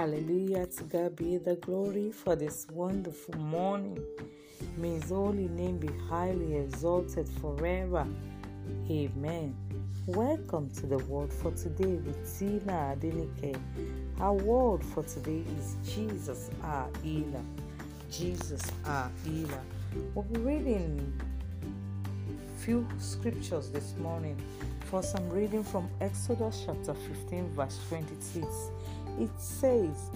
Hallelujah. 0.00 0.64
To 0.64 0.84
God 0.84 1.14
be 1.14 1.36
the 1.36 1.56
glory 1.56 2.10
for 2.10 2.34
this 2.34 2.66
wonderful 2.72 3.36
morning. 3.36 4.02
May 4.78 4.94
His 4.94 5.10
holy 5.10 5.48
name 5.48 5.76
be 5.76 5.90
highly 6.08 6.56
exalted 6.56 7.28
forever. 7.28 8.06
Amen. 8.90 9.54
Welcome 10.06 10.70
to 10.70 10.86
the 10.86 10.96
word 11.00 11.30
for 11.30 11.50
today 11.50 11.96
with 11.96 12.38
Tina 12.38 12.96
Adenike. 12.96 13.60
Our 14.20 14.32
word 14.32 14.82
for 14.82 15.02
today 15.02 15.44
is 15.58 15.76
Jesus 15.84 16.48
our 16.62 16.88
healer. 17.02 17.44
Jesus 18.10 18.62
our 18.86 19.10
healer. 19.22 19.60
We'll 20.14 20.24
be 20.24 20.40
reading 20.40 21.12
few 22.56 22.88
scriptures 22.98 23.68
this 23.68 23.94
morning. 23.98 24.40
First, 24.90 25.16
I'm 25.16 25.28
reading 25.30 25.62
from 25.62 25.88
Exodus 26.00 26.64
chapter 26.66 26.94
15, 26.94 27.50
verse 27.50 27.78
26. 27.88 28.46
It 29.20 29.38
says, 29.38 30.10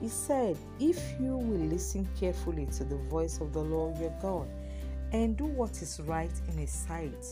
He 0.00 0.08
said, 0.08 0.56
If 0.80 0.98
you 1.20 1.36
will 1.36 1.66
listen 1.68 2.08
carefully 2.18 2.66
to 2.76 2.84
the 2.84 2.96
voice 2.96 3.40
of 3.40 3.52
the 3.52 3.60
Lord 3.60 3.96
your 3.98 4.12
God 4.20 4.48
and 5.12 5.36
do 5.36 5.44
what 5.44 5.80
is 5.80 6.00
right 6.04 6.32
in 6.48 6.58
His 6.58 6.72
sight, 6.72 7.24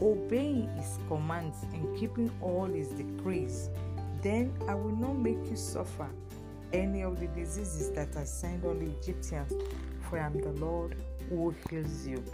obeying 0.00 0.68
His 0.76 0.98
commands 1.06 1.58
and 1.74 1.98
keeping 2.00 2.30
all 2.40 2.64
His 2.64 2.88
decrees, 2.88 3.68
then 4.22 4.52
I 4.66 4.74
will 4.74 4.96
not 4.96 5.18
make 5.18 5.50
you 5.50 5.56
suffer 5.56 6.08
any 6.72 7.02
of 7.02 7.20
the 7.20 7.26
diseases 7.28 7.90
that 7.90 8.16
I 8.16 8.24
sent 8.24 8.64
on 8.64 8.78
the 8.78 8.86
Egyptians, 8.86 9.52
for 10.08 10.18
I 10.18 10.26
am 10.26 10.40
the 10.40 10.52
Lord 10.52 10.96
who 11.28 11.54
heals 11.68 12.06
you. 12.06 12.24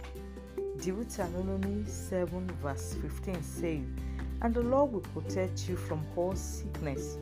Deuteronomy 0.81 1.83
7, 1.85 2.49
verse 2.61 2.95
15 3.01 3.43
says, 3.43 3.81
And 4.41 4.53
the 4.53 4.61
Lord 4.61 4.93
will 4.93 5.01
protect 5.01 5.67
you 5.67 5.75
from 5.75 6.05
all 6.15 6.35
sickness. 6.35 7.17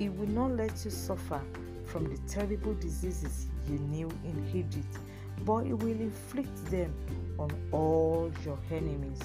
He 0.00 0.08
will 0.08 0.28
not 0.28 0.52
let 0.52 0.82
you 0.82 0.90
suffer 0.90 1.42
from 1.84 2.04
the 2.04 2.16
terrible 2.26 2.72
diseases 2.72 3.48
you 3.68 3.78
knew 3.78 4.08
in 4.24 4.50
Egypt, 4.54 4.96
but 5.44 5.64
He 5.64 5.74
will 5.74 5.88
inflict 5.88 6.64
them 6.70 6.94
on 7.38 7.50
all 7.70 8.32
your 8.42 8.58
enemies. 8.70 9.20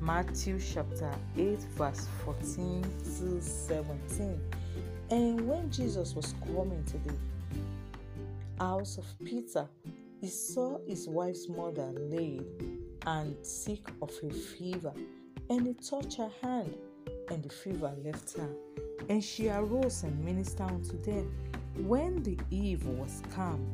Matthew 0.00 0.60
chapter 0.60 1.12
8, 1.36 1.58
verse 1.76 2.06
14 2.24 2.82
to 2.82 3.42
17. 3.42 4.40
And 5.10 5.48
when 5.48 5.68
Jesus 5.72 6.14
was 6.14 6.36
coming 6.46 6.84
to 6.84 6.98
the 6.98 7.14
house 8.60 8.98
of 8.98 9.06
Peter, 9.24 9.66
he 10.20 10.28
saw 10.28 10.78
his 10.86 11.08
wife's 11.08 11.48
mother 11.48 11.90
laid 11.96 12.44
and 13.06 13.34
sick 13.44 13.80
of 14.00 14.12
a 14.22 14.30
fever, 14.30 14.92
and 15.50 15.66
he 15.66 15.74
touched 15.74 16.16
her 16.18 16.30
hand, 16.40 16.72
and 17.32 17.42
the 17.42 17.48
fever 17.48 17.92
left 18.04 18.36
her. 18.36 18.48
And 19.08 19.24
she 19.24 19.48
arose 19.48 20.02
and 20.02 20.22
ministered 20.24 20.70
unto 20.70 21.00
them. 21.02 21.34
When 21.76 22.22
the 22.22 22.38
eve 22.50 22.86
was 22.86 23.22
come, 23.34 23.66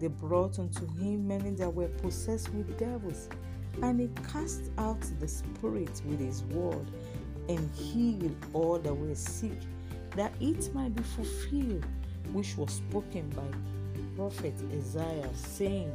they 0.00 0.08
brought 0.08 0.58
unto 0.58 0.86
him 0.96 1.28
many 1.28 1.50
that 1.50 1.72
were 1.72 1.88
possessed 1.88 2.52
with 2.52 2.76
devils, 2.76 3.28
and 3.82 4.00
he 4.00 4.10
cast 4.32 4.70
out 4.78 5.00
the 5.20 5.28
spirit 5.28 6.02
with 6.06 6.18
his 6.18 6.42
word, 6.44 6.86
and 7.48 7.70
healed 7.74 8.34
all 8.52 8.78
that 8.78 8.92
were 8.92 9.14
sick, 9.14 9.58
that 10.16 10.32
it 10.40 10.74
might 10.74 10.94
be 10.96 11.02
fulfilled, 11.02 11.86
which 12.32 12.56
was 12.56 12.72
spoken 12.72 13.28
by 13.30 13.42
prophet 14.16 14.54
Isaiah, 14.72 15.30
saying, 15.34 15.92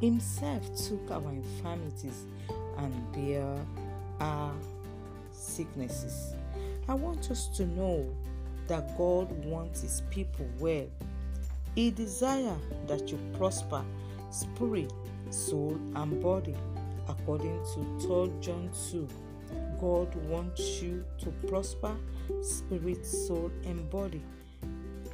Himself 0.00 0.62
took 0.88 1.10
our 1.10 1.30
infirmities 1.30 2.24
and 2.78 3.12
bare 3.12 3.58
our 4.20 4.52
sicknesses. 5.58 6.34
I 6.88 6.94
want 6.94 7.32
us 7.32 7.48
to 7.56 7.66
know 7.66 8.08
that 8.68 8.96
God 8.96 9.28
wants 9.44 9.80
His 9.80 10.02
people 10.08 10.46
well. 10.60 10.86
He 11.74 11.90
desires 11.90 12.60
that 12.86 13.10
you 13.10 13.18
prosper 13.36 13.84
spirit, 14.30 14.92
soul, 15.30 15.76
and 15.96 16.22
body, 16.22 16.54
according 17.08 17.58
to 17.74 18.06
3 18.06 18.40
John 18.40 18.70
2. 18.90 19.08
God 19.80 20.14
wants 20.28 20.80
you 20.80 21.04
to 21.18 21.30
prosper 21.48 21.96
spirit, 22.40 23.04
soul, 23.04 23.50
and 23.64 23.90
body. 23.90 24.22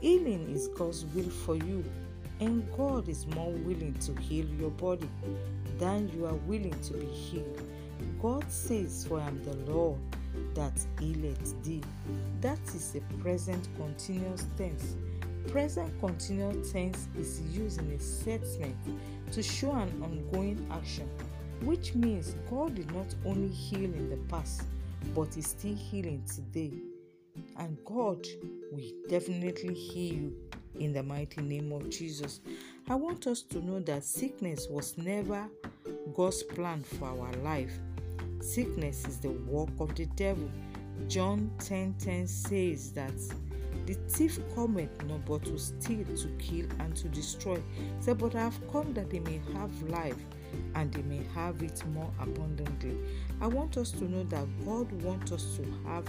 Healing 0.03 0.51
is 0.55 0.69
God's 0.69 1.07
will 1.07 1.31
for 1.31 1.57
you 1.57 1.83
and 2.41 2.67
God 2.77 3.09
is 3.09 3.27
more 3.29 3.53
willing 3.53 3.95
to 4.01 4.13
heal 4.21 4.47
your 4.59 4.71
body 4.71 5.09
than 5.79 6.11
you 6.15 6.27
are 6.27 6.35
willing 6.35 6.79
to 6.83 6.93
be 6.95 7.07
healed. 7.07 7.63
God 8.21 8.45
says, 8.51 9.07
For 9.07 9.21
I 9.21 9.29
am 9.29 9.43
the 9.45 9.73
Lord 9.73 9.99
that 10.55 10.73
healeth 10.99 11.63
thee. 11.65 11.83
That 12.41 12.61
is 12.75 12.97
a 12.97 13.01
present 13.23 13.69
continuous 13.77 14.47
tense. 14.57 14.97
Present 15.49 15.93
continuous 16.01 16.73
tense 16.73 17.09
is 17.19 17.41
used 17.57 17.81
in 17.81 17.91
a 17.93 17.99
statement 18.01 18.77
to 19.33 19.43
show 19.43 19.73
an 19.73 19.91
ongoing 20.03 20.67
action, 20.71 21.09
which 21.63 21.95
means 21.95 22.37
God 22.49 22.75
did 22.75 22.93
not 22.95 23.15
only 23.25 23.49
heal 23.49 23.85
in 23.85 24.11
the 24.11 24.17
past, 24.29 24.63
but 25.15 25.37
is 25.37 25.49
still 25.49 25.75
healing 25.75 26.25
today. 26.27 26.73
And 27.59 27.77
God 27.85 28.27
will 28.73 28.91
definitely 29.09 29.75
heal 29.75 30.15
you 30.15 30.37
in 30.79 30.93
the 30.93 31.03
mighty 31.03 31.41
name 31.41 31.73
of 31.73 31.91
Jesus. 31.91 32.41
I 32.89 32.95
want 32.95 33.27
us 33.27 33.43
to 33.43 33.65
know 33.65 33.81
that 33.81 34.05
sickness 34.05 34.67
was 34.69 34.97
never 34.99 35.49
God's 36.15 36.43
plan 36.43 36.83
for 36.83 37.09
our 37.09 37.33
life. 37.43 37.73
Sickness 38.45 39.07
is 39.07 39.17
the 39.17 39.31
work 39.31 39.71
of 39.81 39.95
the 39.95 40.05
devil. 40.17 40.51
John 41.09 41.51
10:10 41.61 41.67
10, 41.67 41.95
10 41.99 42.27
says 42.27 42.93
that 42.93 43.15
the 43.87 43.95
thief 44.09 44.39
cometh 44.55 44.91
not 45.07 45.25
but 45.25 45.45
to 45.45 45.59
steal, 45.59 46.05
to 46.05 46.29
kill, 46.39 46.67
and 46.81 46.95
to 46.95 47.09
destroy. 47.09 47.59
Say, 48.01 48.13
but 48.13 48.35
I 48.35 48.43
have 48.43 48.61
come 48.71 48.93
that 48.93 49.09
they 49.09 49.21
may 49.21 49.41
have 49.55 49.83
life 49.89 50.23
and 50.75 50.93
they 50.93 51.01
may 51.03 51.23
have 51.35 51.63
it 51.63 51.83
more 51.95 52.11
abundantly. 52.21 52.99
I 53.41 53.47
want 53.47 53.79
us 53.79 53.91
to 53.93 54.05
know 54.05 54.25
that 54.25 54.47
God 54.67 54.93
wants 55.03 55.33
us 55.33 55.57
to 55.57 55.65
have 55.89 56.05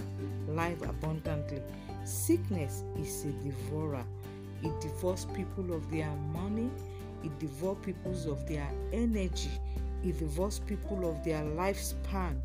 life 0.45 0.81
abundantly. 0.81 1.61
Sickness 2.03 2.83
is 2.97 3.23
a 3.23 3.31
devourer. 3.43 4.05
It 4.61 4.81
devours 4.81 5.25
people 5.33 5.73
of 5.73 5.89
their 5.89 6.11
money, 6.33 6.69
it 7.23 7.39
devours 7.39 7.77
people 7.81 8.11
of 8.29 8.45
their 8.45 8.69
energy, 8.91 9.51
it 10.05 10.19
devours 10.19 10.59
people 10.59 11.09
of 11.09 11.23
their 11.23 11.41
lifespan. 11.41 12.39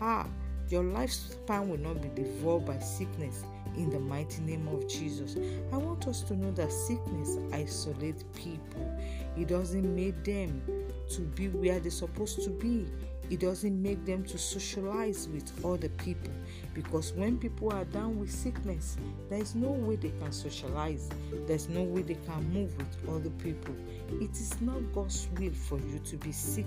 Ah, 0.00 0.26
your 0.68 0.82
lifespan 0.82 1.68
will 1.68 1.78
not 1.78 2.00
be 2.00 2.08
devoured 2.08 2.66
by 2.66 2.78
sickness 2.78 3.44
in 3.76 3.90
the 3.90 4.00
mighty 4.00 4.42
name 4.42 4.66
of 4.68 4.88
Jesus. 4.88 5.36
I 5.72 5.76
want 5.76 6.06
us 6.08 6.22
to 6.22 6.36
know 6.36 6.50
that 6.52 6.72
sickness 6.72 7.38
isolates 7.52 8.24
people. 8.34 8.98
It 9.36 9.48
doesn't 9.48 9.94
make 9.94 10.24
them 10.24 10.62
to 11.10 11.20
be 11.20 11.48
where 11.48 11.80
they're 11.80 11.90
supposed 11.90 12.42
to 12.44 12.50
be. 12.50 12.86
It 13.30 13.40
doesn't 13.40 13.82
make 13.82 14.04
them 14.04 14.22
to 14.24 14.36
socialize 14.36 15.28
with 15.28 15.64
other 15.64 15.88
people 15.88 16.32
because 16.74 17.12
when 17.12 17.38
people 17.38 17.72
are 17.72 17.86
down 17.86 18.18
with 18.20 18.30
sickness, 18.30 18.96
there 19.30 19.38
is 19.38 19.54
no 19.54 19.70
way 19.70 19.96
they 19.96 20.12
can 20.20 20.30
socialize. 20.30 21.08
There's 21.46 21.68
no 21.68 21.82
way 21.82 22.02
they 22.02 22.18
can 22.26 22.52
move 22.52 22.76
with 22.76 23.08
other 23.08 23.30
people. 23.30 23.74
It 24.20 24.32
is 24.32 24.60
not 24.60 24.80
God's 24.92 25.28
will 25.38 25.52
for 25.52 25.78
you 25.78 26.00
to 26.00 26.16
be 26.18 26.32
sick. 26.32 26.66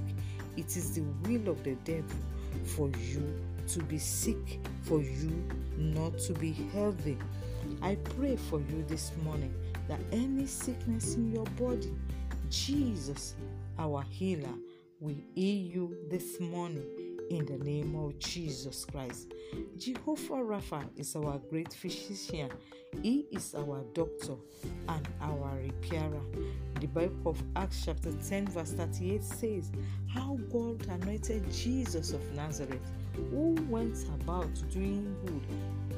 It 0.57 0.75
is 0.75 0.95
the 0.95 1.01
will 1.23 1.49
of 1.49 1.63
the 1.63 1.75
devil 1.85 2.17
for 2.63 2.89
you 2.89 3.39
to 3.67 3.83
be 3.83 3.97
sick, 3.97 4.59
for 4.81 5.01
you 5.01 5.31
not 5.77 6.17
to 6.19 6.33
be 6.33 6.51
healthy. 6.73 7.17
I 7.81 7.95
pray 7.95 8.35
for 8.35 8.59
you 8.59 8.83
this 8.87 9.11
morning 9.23 9.53
that 9.87 9.99
any 10.11 10.45
sickness 10.47 11.15
in 11.15 11.31
your 11.31 11.45
body, 11.57 11.93
Jesus, 12.49 13.35
our 13.77 14.03
healer, 14.09 14.53
will 14.99 15.15
heal 15.35 15.71
you 15.71 15.97
this 16.09 16.39
morning 16.39 16.83
in 17.29 17.45
the 17.45 17.57
name 17.57 17.95
of 17.95 18.17
Jesus 18.19 18.85
Christ. 18.85 19.33
Jehovah 19.77 20.35
Rapha 20.35 20.87
is 20.97 21.15
our 21.15 21.39
great 21.49 21.73
physician. 21.73 22.49
He 23.03 23.25
is 23.31 23.53
our 23.53 23.83
doctor 23.93 24.35
and 24.87 25.07
our 25.21 25.59
repairer. 25.61 26.21
The 26.79 26.85
Bible 26.85 27.31
of 27.31 27.41
Acts 27.55 27.85
chapter 27.85 28.11
10 28.11 28.49
verse 28.49 28.73
38 28.73 29.23
says 29.23 29.71
how 30.13 30.37
God 30.51 30.85
anointed 30.87 31.51
Jesus 31.51 32.13
of 32.13 32.21
Nazareth 32.35 32.85
who 33.31 33.57
went 33.67 33.97
about 34.21 34.47
doing 34.69 35.15
good, 35.25 35.41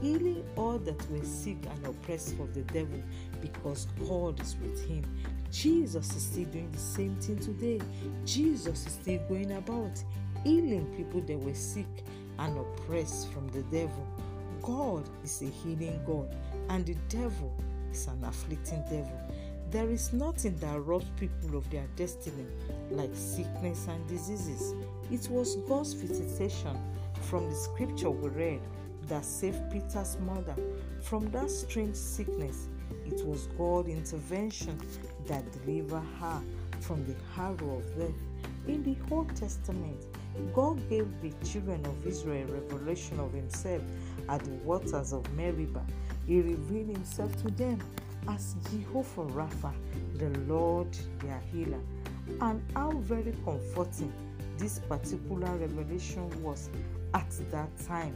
healing 0.01 0.41
all 0.55 0.77
that 0.77 1.11
were 1.11 1.25
sick 1.25 1.57
and 1.69 1.85
oppressed 1.85 2.39
of 2.39 2.53
the 2.53 2.61
devil 2.61 3.03
because 3.41 3.87
God 4.07 4.39
is 4.39 4.55
with 4.61 4.87
him. 4.87 5.03
Jesus 5.51 6.15
is 6.15 6.23
still 6.23 6.45
doing 6.45 6.71
the 6.71 6.77
same 6.77 7.15
thing 7.17 7.39
today. 7.39 7.81
Jesus 8.25 8.87
is 8.87 8.93
still 8.93 9.19
going 9.27 9.51
about 9.51 10.01
healing 10.45 10.85
people 10.95 11.19
that 11.19 11.39
were 11.39 11.53
sick 11.53 12.05
and 12.37 12.57
oppressed 12.57 13.33
from 13.33 13.49
the 13.49 13.63
devil. 13.63 14.07
God 14.61 15.09
is 15.25 15.41
a 15.41 15.45
healing 15.45 15.99
God, 16.05 16.33
and 16.69 16.85
the 16.85 16.95
devil 17.09 17.53
is 17.91 18.07
an 18.07 18.23
afflicting 18.23 18.81
devil. 18.83 19.19
There 19.71 19.91
is 19.91 20.13
nothing 20.13 20.57
that 20.57 20.79
robs 20.79 21.11
people 21.19 21.55
of 21.55 21.69
their 21.69 21.85
destiny 21.95 22.47
like 22.89 23.11
sickness 23.13 23.85
and 23.87 24.07
diseases. 24.07 24.73
It 25.11 25.29
was 25.29 25.57
God's 25.67 25.93
visitation 25.93 26.75
from 27.21 27.47
the 27.47 27.55
scripture 27.55 28.09
we 28.09 28.29
read 28.29 28.61
that 29.09 29.23
saved 29.23 29.71
Peter's 29.71 30.17
mother 30.21 30.55
from 31.01 31.29
that 31.31 31.51
strange 31.51 31.95
sickness. 31.95 32.67
it 33.05 33.23
was 33.23 33.45
God's 33.59 33.89
intervention 33.89 34.75
that 35.27 35.43
delivered 35.51 36.03
her 36.19 36.41
from 36.79 37.05
the 37.05 37.13
harrow 37.35 37.77
of 37.77 37.97
death. 37.97 38.19
In 38.67 38.83
the 38.83 38.97
Old 39.13 39.35
Testament, 39.35 40.03
God 40.51 40.77
gave 40.89 41.07
the 41.21 41.31
children 41.45 41.85
of 41.85 42.07
Israel 42.07 42.47
revelation 42.47 43.19
of 43.19 43.33
Himself 43.33 43.83
at 44.29 44.43
the 44.43 44.51
waters 44.65 45.13
of 45.13 45.31
Meribah. 45.33 45.85
He 46.25 46.41
revealed 46.41 46.89
Himself 46.89 47.39
to 47.43 47.51
them 47.51 47.79
as 48.27 48.55
Jehovah 48.71 49.25
Rapha, 49.31 49.73
the 50.15 50.29
Lord 50.41 50.95
their 51.19 51.41
healer. 51.51 51.81
And 52.41 52.61
how 52.75 52.91
very 52.91 53.33
comforting 53.45 54.13
this 54.57 54.79
particular 54.79 55.55
revelation 55.55 56.29
was 56.43 56.69
at 57.13 57.31
that 57.51 57.69
time. 57.85 58.15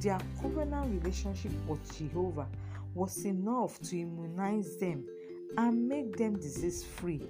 Their 0.00 0.18
covenant 0.40 1.02
relationship 1.02 1.52
with 1.66 1.96
Jehovah 1.96 2.48
was 2.94 3.24
enough 3.24 3.80
to 3.82 4.00
immunize 4.00 4.76
them 4.76 5.06
and 5.56 5.88
make 5.88 6.16
them 6.16 6.36
disease 6.36 6.84
free 6.84 7.22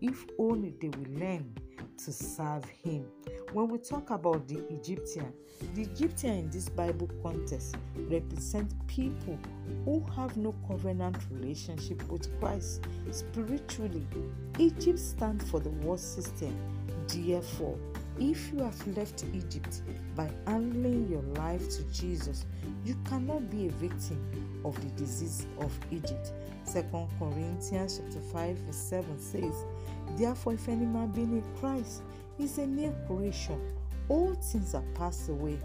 if 0.00 0.26
only 0.38 0.74
they 0.80 0.88
will 0.88 1.20
learn 1.20 1.54
to 1.98 2.12
serve 2.12 2.64
him. 2.64 3.06
When 3.52 3.68
we 3.68 3.78
talk 3.78 4.10
about 4.10 4.46
the 4.48 4.58
Egyptian, 4.68 5.32
the 5.74 5.82
Egyptian 5.82 6.30
in 6.32 6.50
this 6.50 6.68
Bible 6.68 7.08
context 7.22 7.76
represent 7.96 8.70
people 8.86 9.38
who 9.84 10.04
have 10.14 10.36
no 10.36 10.54
covenant 10.68 11.16
relationship 11.30 12.02
with 12.08 12.28
Christ 12.38 12.82
spiritually. 13.10 14.06
Egypt 14.58 14.98
stands 14.98 15.48
for 15.48 15.60
the 15.60 15.70
world 15.70 16.00
system. 16.00 16.54
Therefore, 17.08 17.78
if 18.18 18.52
you 18.52 18.62
have 18.62 18.96
left 18.96 19.24
Egypt 19.32 19.82
by 20.14 20.30
handling 20.46 21.08
your 21.08 21.22
life 21.42 21.68
to 21.70 21.82
Jesus, 21.84 22.46
you 22.84 22.96
cannot 23.08 23.50
be 23.50 23.68
a 23.68 23.70
victim 23.72 24.60
of 24.64 24.74
the 24.80 25.02
disease 25.02 25.46
of 25.60 25.72
Egypt. 25.90 26.32
2 26.72 26.82
Corinthians 27.18 28.00
chapter 28.02 28.20
5 28.32 28.56
verse 28.58 28.76
7 28.76 29.18
says, 29.18 29.54
Therefore, 30.16 30.54
if 30.54 30.68
any 30.68 30.86
man 30.86 31.08
be 31.08 31.22
in 31.22 31.44
Christ, 31.60 32.02
is 32.38 32.58
a 32.58 32.66
new 32.66 32.94
creation. 33.06 33.60
All 34.08 34.34
things 34.34 34.74
are 34.74 34.84
passed 34.94 35.28
away. 35.28 35.58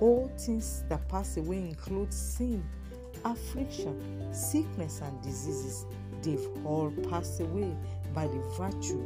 All 0.00 0.30
things 0.38 0.84
that 0.88 1.08
pass 1.08 1.36
away 1.36 1.58
include 1.58 2.12
sin, 2.12 2.62
affliction, 3.24 4.32
sickness, 4.32 5.00
and 5.02 5.20
diseases. 5.22 5.86
They've 6.22 6.48
all 6.64 6.92
passed 7.10 7.40
away 7.40 7.74
by 8.14 8.26
the 8.26 8.38
virtue 8.56 9.02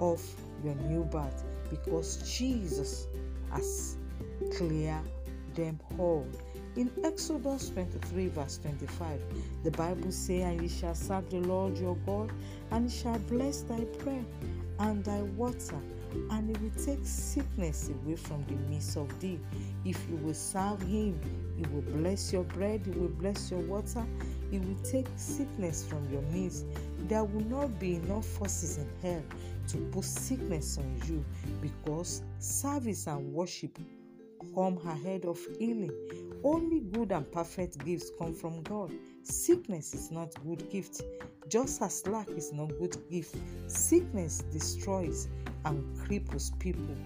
of 0.00 0.22
your 0.64 0.74
new 0.74 1.04
birth 1.04 1.44
because 1.68 2.36
Jesus 2.38 3.06
has 3.50 3.96
cleared 4.56 5.04
them 5.54 5.78
all. 5.98 6.26
In 6.76 6.90
Exodus 7.04 7.70
23, 7.70 8.28
verse 8.28 8.58
25, 8.58 9.20
the 9.64 9.70
Bible 9.72 10.12
says, 10.12 10.42
And 10.44 10.62
ye 10.62 10.68
shall 10.68 10.94
serve 10.94 11.28
the 11.28 11.40
Lord 11.40 11.76
your 11.76 11.96
God, 12.06 12.30
and 12.70 12.88
he 12.88 12.96
shall 12.96 13.18
bless 13.18 13.62
thy 13.62 13.80
bread 14.02 14.24
and 14.78 15.04
thy 15.04 15.22
water, 15.22 15.80
and 16.30 16.48
he 16.56 16.62
will 16.62 16.84
take 16.84 17.04
sickness 17.04 17.88
away 17.90 18.16
from 18.16 18.44
the 18.46 18.54
midst 18.70 18.96
of 18.96 19.20
thee. 19.20 19.38
If 19.84 19.98
you 20.08 20.16
will 20.16 20.34
serve 20.34 20.82
him, 20.82 21.20
he 21.56 21.64
will 21.72 21.82
bless 21.82 22.32
your 22.32 22.44
bread, 22.44 22.82
he 22.84 22.92
will 22.92 23.08
bless 23.08 23.50
your 23.50 23.60
water, 23.60 24.04
he 24.50 24.58
will 24.58 24.82
take 24.82 25.06
sickness 25.16 25.84
from 25.84 26.08
your 26.10 26.22
midst. 26.22 26.66
There 27.08 27.24
will 27.24 27.44
not 27.44 27.78
be 27.78 27.96
enough 27.96 28.26
forces 28.26 28.78
in 28.78 28.88
hell 29.02 29.22
to 29.68 29.76
put 29.92 30.04
sickness 30.04 30.78
on 30.78 31.00
you 31.06 31.24
because 31.60 32.22
service 32.38 33.06
and 33.06 33.32
worship 33.32 33.78
come 34.54 34.78
ahead 34.86 35.24
of 35.24 35.38
healing. 35.58 35.92
Only 36.42 36.80
good 36.80 37.12
and 37.12 37.30
perfect 37.30 37.84
gifts 37.84 38.10
come 38.18 38.34
from 38.34 38.62
God. 38.62 38.92
Sickness 39.22 39.94
is 39.94 40.10
not 40.10 40.32
good 40.44 40.70
gift, 40.70 41.02
just 41.48 41.82
as 41.82 42.06
lack 42.06 42.28
is 42.30 42.52
not 42.52 42.68
good 42.78 42.96
gift. 43.10 43.36
Sickness 43.66 44.42
destroys 44.52 45.28
and 45.64 45.84
cripples 45.98 46.58
people. 46.58 46.96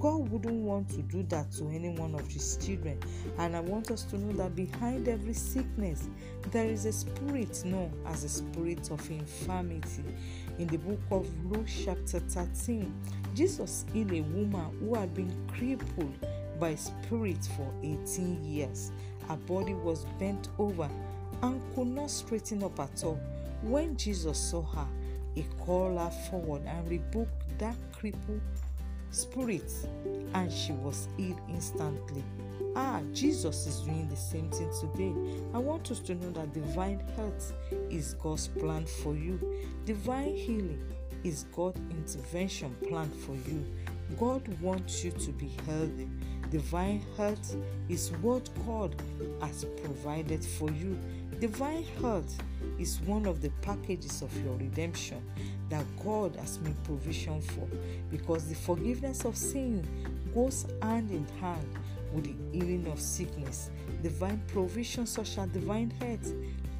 God 0.00 0.28
wouldn't 0.30 0.62
want 0.62 0.88
to 0.90 1.02
do 1.02 1.22
that 1.24 1.52
to 1.52 1.68
any 1.68 1.90
one 1.90 2.14
of 2.14 2.26
his 2.28 2.56
children. 2.56 2.98
And 3.38 3.56
I 3.56 3.60
want 3.60 3.90
us 3.90 4.02
to 4.04 4.18
know 4.18 4.32
that 4.42 4.54
behind 4.54 5.08
every 5.08 5.32
sickness, 5.32 6.08
there 6.50 6.66
is 6.66 6.86
a 6.86 6.92
spirit 6.92 7.64
known 7.64 7.92
as 8.06 8.24
a 8.24 8.28
spirit 8.28 8.90
of 8.90 9.08
infirmity. 9.10 10.04
In 10.58 10.66
the 10.66 10.78
book 10.78 11.00
of 11.10 11.28
Luke, 11.46 11.66
chapter 11.68 12.18
13, 12.18 12.92
Jesus 13.34 13.84
healed 13.92 14.12
a 14.12 14.22
woman 14.22 14.76
who 14.80 14.94
had 14.94 15.14
been 15.14 15.32
crippled 15.48 16.14
by 16.58 16.74
spirit 16.74 17.48
for 17.56 17.72
18 17.82 18.44
years. 18.44 18.92
Her 19.28 19.36
body 19.36 19.74
was 19.74 20.04
bent 20.18 20.48
over 20.58 20.88
and 21.42 21.60
could 21.74 21.88
not 21.88 22.10
straighten 22.10 22.62
up 22.62 22.78
at 22.80 23.04
all. 23.04 23.20
When 23.62 23.96
Jesus 23.96 24.38
saw 24.38 24.62
her, 24.62 24.86
he 25.34 25.44
called 25.60 25.98
her 25.98 26.10
forward 26.30 26.62
and 26.66 26.88
rebuked 26.88 27.58
that 27.58 27.76
crippled 27.92 28.40
spirit, 29.10 29.72
and 30.34 30.52
she 30.52 30.72
was 30.72 31.08
healed 31.16 31.40
instantly. 31.48 32.22
Ah, 32.74 33.00
Jesus 33.12 33.66
is 33.66 33.80
doing 33.80 34.08
the 34.08 34.16
same 34.16 34.50
thing 34.50 34.70
today. 34.80 35.14
I 35.54 35.58
want 35.58 35.90
us 35.90 36.00
to 36.00 36.14
know 36.14 36.30
that 36.32 36.52
divine 36.52 37.00
health 37.16 37.52
is 37.90 38.14
God's 38.14 38.48
plan 38.48 38.84
for 38.84 39.14
you. 39.14 39.40
Divine 39.86 40.34
healing 40.36 40.82
is 41.24 41.46
God's 41.54 41.80
intervention 41.90 42.76
plan 42.86 43.10
for 43.10 43.34
you. 43.48 43.64
God 44.18 44.46
wants 44.60 45.02
you 45.02 45.10
to 45.10 45.32
be 45.32 45.50
healthy. 45.66 46.08
Divine 46.50 47.04
health 47.16 47.56
is 47.88 48.12
what 48.22 48.48
God 48.66 48.94
has 49.40 49.64
provided 49.82 50.44
for 50.44 50.70
you. 50.70 50.98
Divine 51.40 51.84
health 52.00 52.34
is 52.78 53.00
one 53.00 53.26
of 53.26 53.42
the 53.42 53.50
packages 53.62 54.22
of 54.22 54.44
your 54.44 54.54
redemption 54.54 55.22
that 55.68 55.84
God 56.04 56.36
has 56.36 56.58
made 56.60 56.82
provision 56.84 57.40
for 57.42 57.68
because 58.10 58.48
the 58.48 58.54
forgiveness 58.54 59.24
of 59.24 59.36
sin 59.36 59.86
goes 60.34 60.66
hand 60.82 61.10
in 61.10 61.26
hand 61.40 61.66
with 62.12 62.24
the 62.24 62.58
healing 62.58 62.86
of 62.86 63.00
sickness. 63.00 63.70
Divine 64.02 64.40
provision, 64.46 65.06
such 65.06 65.38
as 65.38 65.48
divine 65.48 65.90
health, 66.00 66.32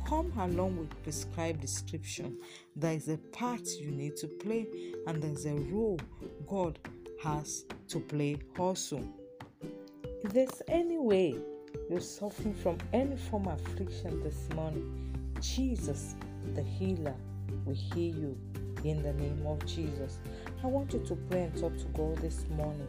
come 0.06 0.32
along 0.38 0.78
with 0.78 1.02
prescribed 1.02 1.60
description. 1.60 2.38
There 2.76 2.92
is 2.92 3.08
a 3.08 3.18
part 3.18 3.66
you 3.80 3.90
need 3.90 4.16
to 4.18 4.28
play, 4.28 4.68
and 5.06 5.22
there 5.22 5.32
is 5.32 5.46
a 5.46 5.54
role 5.72 5.98
God 6.48 6.78
has 7.22 7.64
to 7.88 8.00
play 8.00 8.38
also. 8.58 9.02
If 10.26 10.32
there's 10.32 10.62
any 10.66 10.98
way 10.98 11.36
you're 11.88 12.00
suffering 12.00 12.52
from 12.54 12.78
any 12.92 13.16
form 13.16 13.46
of 13.46 13.64
affliction 13.64 14.24
this 14.24 14.48
morning, 14.56 15.14
Jesus, 15.40 16.16
the 16.56 16.64
healer, 16.64 17.14
will 17.64 17.76
heal 17.76 18.12
you 18.16 18.38
in 18.82 19.04
the 19.04 19.12
name 19.12 19.46
of 19.46 19.64
Jesus. 19.66 20.18
I 20.64 20.66
want 20.66 20.92
you 20.92 20.98
to 21.06 21.14
pray 21.30 21.44
and 21.44 21.56
talk 21.56 21.78
to 21.78 21.84
God 21.94 22.16
this 22.16 22.44
morning. 22.56 22.88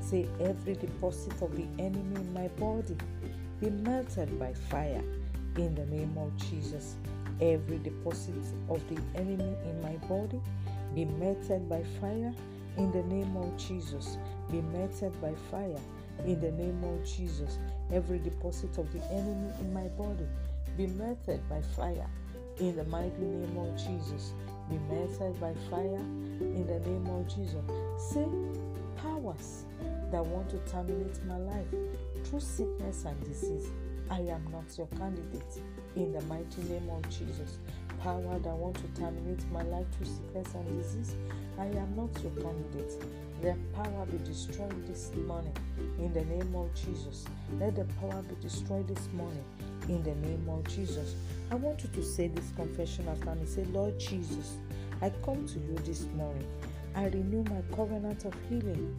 Say, 0.00 0.28
every 0.40 0.74
deposit 0.74 1.32
of 1.40 1.56
the 1.56 1.64
enemy 1.78 2.16
in 2.16 2.34
my 2.34 2.48
body 2.48 2.98
be 3.62 3.70
melted 3.70 4.38
by 4.38 4.52
fire 4.52 5.02
in 5.56 5.74
the 5.74 5.86
name 5.86 6.18
of 6.18 6.36
Jesus. 6.36 6.96
Every 7.40 7.78
deposit 7.78 8.34
of 8.68 8.86
the 8.90 9.00
enemy 9.14 9.56
in 9.64 9.80
my 9.80 9.96
body 10.06 10.38
be 10.94 11.06
melted 11.06 11.66
by 11.66 11.82
fire 11.98 12.34
in 12.76 12.92
the 12.92 13.04
name 13.04 13.34
of 13.38 13.56
Jesus. 13.56 14.18
Be 14.50 14.60
melted 14.60 15.18
by 15.22 15.32
fire 15.50 15.80
in 16.24 16.40
the 16.40 16.52
name 16.52 16.82
of 16.84 17.04
Jesus. 17.04 17.58
Every 17.92 18.18
deposit 18.18 18.78
of 18.78 18.92
the 18.92 19.02
enemy 19.12 19.52
in 19.60 19.72
my 19.72 19.88
body 19.88 20.26
be 20.76 20.86
melted 20.86 21.46
by 21.48 21.60
fire 21.76 22.08
in 22.58 22.76
the 22.76 22.84
mighty 22.84 23.20
name 23.20 23.56
of 23.58 23.76
Jesus. 23.76 24.32
Be 24.70 24.78
melted 24.90 25.38
by 25.40 25.54
fire 25.70 26.00
in 26.40 26.66
the 26.66 26.80
name 26.88 27.06
of 27.06 27.28
Jesus. 27.28 27.62
Say, 27.98 28.26
powers 28.96 29.64
that 30.10 30.24
want 30.24 30.48
to 30.50 30.58
terminate 30.70 31.22
my 31.26 31.36
life 31.38 31.66
through 32.24 32.40
sickness 32.40 33.04
and 33.04 33.22
disease. 33.24 33.68
I 34.10 34.20
am 34.20 34.46
not 34.52 34.76
your 34.76 34.86
candidate 34.98 35.60
in 35.96 36.12
the 36.12 36.20
mighty 36.22 36.62
name 36.62 36.88
of 36.90 37.02
Jesus. 37.08 37.58
Power 38.00 38.38
that 38.38 38.54
want 38.54 38.76
to 38.76 39.00
terminate 39.00 39.44
my 39.50 39.62
life 39.62 39.86
through 39.96 40.06
sickness 40.06 40.54
and 40.54 40.82
disease. 40.82 41.16
I 41.58 41.66
am 41.66 41.94
not 41.96 42.10
your 42.22 42.32
candidate. 42.32 42.92
Let 43.44 43.58
power 43.74 44.06
be 44.06 44.16
destroyed 44.24 44.86
this 44.86 45.12
morning 45.26 45.54
in 45.98 46.14
the 46.14 46.24
name 46.24 46.54
of 46.54 46.74
Jesus. 46.74 47.26
Let 47.60 47.76
the 47.76 47.84
power 48.00 48.22
be 48.22 48.36
destroyed 48.40 48.88
this 48.88 49.06
morning 49.12 49.44
in 49.86 50.02
the 50.02 50.14
name 50.26 50.48
of 50.48 50.66
Jesus. 50.66 51.14
I 51.50 51.56
want 51.56 51.82
you 51.82 51.90
to 51.90 52.02
say 52.02 52.28
this 52.28 52.52
confession 52.56 53.06
after 53.06 53.34
me. 53.34 53.44
Say, 53.44 53.64
Lord 53.64 54.00
Jesus, 54.00 54.56
I 55.02 55.10
come 55.22 55.46
to 55.46 55.58
you 55.58 55.76
this 55.84 56.06
morning. 56.16 56.46
I 56.94 57.08
renew 57.08 57.44
my 57.44 57.60
covenant 57.76 58.24
of 58.24 58.32
healing 58.48 58.96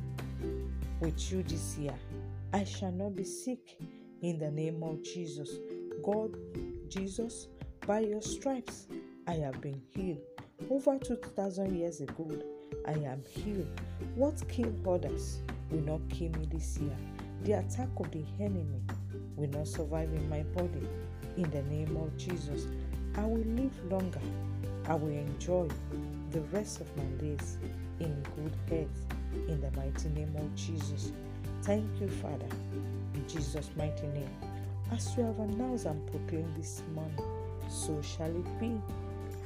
with 0.99 1.31
you 1.31 1.41
this 1.41 1.75
year. 1.79 1.95
I 2.53 2.65
shall 2.65 2.91
not 2.91 3.15
be 3.15 3.23
sick 3.23 3.79
in 4.21 4.37
the 4.37 4.51
name 4.51 4.83
of 4.83 5.01
Jesus. 5.01 5.57
God, 6.03 6.37
Jesus, 6.87 7.47
by 7.87 8.01
your 8.01 8.21
stripes, 8.21 8.85
I 9.25 9.33
have 9.37 9.59
been 9.59 9.81
healed. 9.89 10.21
Over 10.69 10.97
2,000 10.97 11.75
years 11.75 11.99
ago, 11.99 12.31
I 12.87 12.93
am 12.93 13.21
healed. 13.29 13.67
What 14.15 14.41
killed 14.47 14.87
others 14.87 15.39
will 15.69 15.81
not 15.81 15.99
kill 16.09 16.29
me 16.31 16.47
this 16.49 16.77
year. 16.77 16.95
The 17.43 17.53
attack 17.53 17.89
of 17.97 18.09
the 18.11 18.23
enemy 18.39 18.81
will 19.35 19.49
not 19.49 19.67
survive 19.67 20.11
in 20.13 20.27
my 20.29 20.43
body. 20.43 20.87
In 21.35 21.49
the 21.51 21.61
name 21.63 21.95
of 21.97 22.15
Jesus, 22.17 22.67
I 23.15 23.25
will 23.25 23.43
live 23.45 23.91
longer. 23.91 24.21
I 24.87 24.95
will 24.95 25.09
enjoy 25.09 25.67
the 26.31 26.41
rest 26.53 26.79
of 26.79 26.87
my 26.97 27.03
days 27.21 27.57
in 27.99 28.25
good 28.35 28.53
health 28.69 29.49
in 29.49 29.59
the 29.59 29.71
mighty 29.71 30.09
name 30.09 30.33
of 30.37 30.55
Jesus. 30.55 31.11
Thank 31.63 31.85
you, 31.99 32.07
Father, 32.07 32.47
in 33.13 33.27
Jesus' 33.27 33.69
mighty 33.75 34.07
name. 34.07 34.31
As 34.91 35.15
you 35.17 35.23
have 35.25 35.39
announced 35.39 35.85
and 35.85 36.05
proclaimed 36.09 36.55
this 36.55 36.81
morning, 36.93 37.19
so 37.67 38.01
shall 38.01 38.29
it 38.29 38.59
be. 38.59 38.81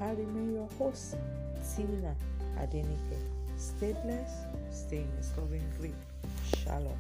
Remain 0.02 0.54
your 0.54 0.70
host, 0.78 1.18
Tina 1.76 2.16
Adenike. 2.58 3.20
Stay 3.58 3.94
blessed, 4.04 4.48
stay 4.72 5.00
in 5.00 5.12
His 5.18 5.32
loving 5.38 5.64
grip. 5.78 5.94
Shalom. 6.64 6.98